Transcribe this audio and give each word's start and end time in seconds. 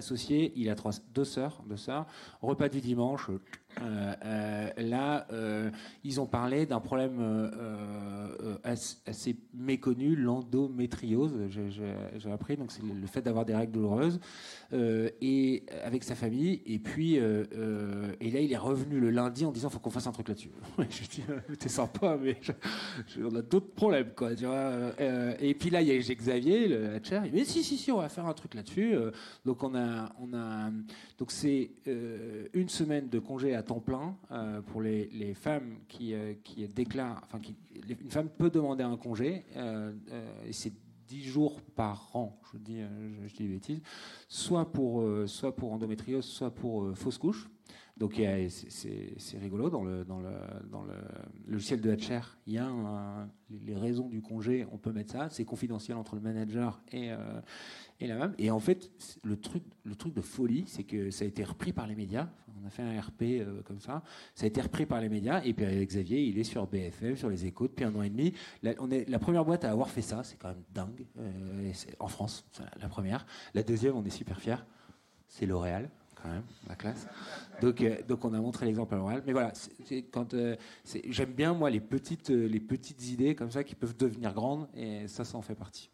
associé, 0.00 0.52
il 0.56 0.68
a 0.68 0.74
trois, 0.74 0.92
deux 1.14 1.24
sœurs, 1.24 1.62
deux 1.66 1.76
sœurs. 1.76 2.06
Repas 2.42 2.68
du 2.68 2.80
dimanche. 2.80 3.28
Euh, 3.30 4.14
euh, 4.24 4.70
là, 4.78 5.26
euh, 5.32 5.70
ils 6.02 6.20
ont 6.20 6.26
parlé 6.26 6.66
d'un 6.66 6.80
problème 6.80 7.50
assez, 8.64 8.96
assez 9.06 9.36
méconnu, 9.54 10.16
l'endométriose. 10.16 11.34
J'ai- 11.48 12.30
appris, 12.30 12.56
donc 12.56 12.70
c'est 12.70 12.82
le 12.82 13.06
fait 13.06 13.22
d'avoir 13.22 13.44
des 13.44 13.54
règles 13.54 13.72
douloureuses, 13.72 14.20
euh, 14.72 15.08
et 15.20 15.64
avec 15.84 16.04
sa 16.04 16.14
famille. 16.14 16.62
Et 16.64 16.78
puis, 16.78 17.18
euh, 17.18 17.44
euh, 17.56 18.12
et 18.20 18.30
là, 18.30 18.40
il 18.40 18.52
est 18.52 18.56
revenu 18.56 19.00
le 19.00 19.10
lundi 19.10 19.44
en 19.44 19.50
disant, 19.52 19.68
faut 19.68 19.78
qu'on 19.80 19.90
fasse 19.90 20.06
un 20.06 20.12
truc 20.12 20.28
là-dessus. 20.28 20.50
je 20.78 21.08
dis, 21.08 21.22
euh, 21.28 21.40
t'es 21.58 21.68
sympa, 21.68 22.16
mais 22.22 22.36
je- 22.40 22.52
je- 23.08 23.22
on 23.24 23.34
a 23.34 23.42
d'autres 23.42 23.72
problèmes, 23.74 24.10
quoi. 24.14 24.30
Euh, 24.42 25.34
et 25.40 25.54
puis 25.54 25.70
là, 25.70 25.82
il 25.82 25.88
y 25.88 25.90
a 25.90 25.98
Xavier, 26.14 26.68
le 26.68 26.96
HR. 26.98 27.24
Il 27.26 27.32
dit, 27.32 27.38
mais 27.38 27.44
si, 27.44 27.62
si, 27.64 27.76
si, 27.76 27.90
on 27.90 27.98
va 27.98 28.08
faire 28.08 28.26
un 28.26 28.34
truc 28.34 28.54
là-dessus. 28.54 28.94
Euh, 28.94 29.10
donc 29.44 29.62
on 29.64 29.74
a, 29.74 30.12
on 30.20 30.32
a, 30.34 30.70
donc 31.18 31.30
c'est 31.32 31.70
euh, 31.88 32.46
une 32.54 32.68
semaine 32.68 33.08
de 33.08 33.18
congé 33.18 33.54
à 33.54 33.62
temps 33.62 33.80
plein 33.80 34.16
euh, 34.30 34.60
pour 34.62 34.82
les, 34.82 35.08
les 35.12 35.34
femmes 35.34 35.78
qui, 35.88 36.14
euh, 36.14 36.34
qui 36.44 36.66
déclarent, 36.68 37.20
enfin, 37.26 37.40
une 38.00 38.10
femme 38.10 38.28
peut 38.36 38.50
demander 38.50 38.84
un 38.84 38.96
congé 38.96 39.44
euh, 39.56 39.92
euh, 40.10 40.44
et 40.46 40.52
c'est 40.52 40.72
10 41.08 41.24
jours 41.24 41.60
par 41.74 42.10
an, 42.14 42.40
je 42.52 42.58
dis, 42.58 42.80
euh, 42.80 43.26
je, 43.26 43.82
soit 44.28 44.70
pour, 44.70 45.04
soit 45.26 45.54
pour 45.56 45.72
endométriose, 45.72 46.24
soit 46.24 46.54
pour 46.54 46.96
fausse 46.96 47.18
couche. 47.18 47.50
Donc 47.96 48.14
c'est- 48.48 49.38
rigolo 49.38 49.68
dans 49.68 49.84
le 49.84 50.04
dans 50.04 50.20
le 50.20 50.30
dans 50.70 50.82
le 50.84 50.94
logiciel 51.46 51.80
de 51.82 51.90
HR, 51.94 52.38
il 52.46 52.54
y 52.54 52.58
a 52.58 52.66
un- 52.66 53.28
les 53.50 53.74
raisons 53.76 54.08
du 54.08 54.22
congé, 54.22 54.66
on 54.72 54.78
peut 54.78 54.92
mettre 54.92 55.12
ça, 55.12 55.28
c'est 55.30 55.44
confidentiel 55.44 55.96
entre 55.98 56.14
le 56.14 56.22
manager 56.22 56.80
et 56.92 57.12
euh, 57.12 57.40
et 58.00 58.06
la 58.06 58.16
même. 58.16 58.34
Et 58.38 58.50
en 58.50 58.58
fait, 58.60 58.90
le 59.22 59.36
truc 59.36 59.62
le 59.84 59.94
truc 59.96 60.14
de 60.14 60.22
folie, 60.22 60.64
c'est 60.66 60.84
que 60.84 61.10
ça 61.10 61.24
a 61.24 61.28
été 61.28 61.44
repris 61.44 61.72
par 61.74 61.86
les 61.86 61.94
médias. 61.94 62.28
On 62.62 62.66
a 62.66 62.70
fait 62.70 62.82
un 62.82 62.98
RP 63.00 63.22
euh, 63.40 63.62
comme 63.62 63.80
ça, 63.80 64.02
ça 64.34 64.44
a 64.44 64.46
été 64.46 64.60
repris 64.62 64.86
par 64.86 65.00
les 65.00 65.08
médias. 65.10 65.42
Et 65.44 65.52
puis 65.52 65.64
Xavier, 65.86 66.22
il 66.22 66.38
est 66.38 66.44
sur 66.44 66.66
BFM, 66.66 67.16
sur 67.16 67.28
les 67.28 67.44
Échos 67.46 67.68
depuis 67.68 67.84
un 67.84 67.94
an 67.94 68.02
et 68.02 68.10
demi. 68.10 68.32
La, 68.62 68.72
on 68.80 68.90
est 68.90 69.08
la 69.10 69.18
première 69.18 69.44
boîte 69.44 69.64
à 69.64 69.70
avoir 69.70 69.90
fait 69.90 70.02
ça, 70.02 70.24
c'est 70.24 70.36
quand 70.38 70.48
même 70.48 70.62
dingue. 70.72 71.06
Euh, 71.18 71.72
en 71.98 72.08
France, 72.08 72.46
la 72.80 72.88
première. 72.88 73.26
La 73.54 73.62
deuxième, 73.62 73.94
on 73.96 74.04
est 74.04 74.10
super 74.10 74.40
fiers, 74.40 74.62
c'est 75.28 75.44
L'Oréal 75.46 75.90
quand 76.22 76.28
même, 76.28 76.42
la 76.68 76.74
classe. 76.74 77.06
Donc, 77.60 77.80
euh, 77.80 77.96
donc 78.08 78.24
on 78.24 78.32
a 78.32 78.40
montré 78.40 78.66
l'exemple 78.66 78.94
à 78.94 78.96
l'oral. 78.96 79.22
Mais 79.26 79.32
voilà, 79.32 79.52
quand 80.10 80.34
euh, 80.34 80.56
j'aime 81.06 81.32
bien 81.32 81.54
moi 81.54 81.70
les 81.70 81.80
petites, 81.80 82.30
euh, 82.30 82.46
les 82.46 82.60
petites 82.60 83.08
idées 83.08 83.34
comme 83.34 83.50
ça 83.50 83.64
qui 83.64 83.74
peuvent 83.74 83.96
devenir 83.96 84.32
grandes, 84.32 84.68
et 84.74 85.06
ça, 85.08 85.24
ça 85.24 85.36
en 85.36 85.42
fait 85.42 85.54
partie. 85.54 85.90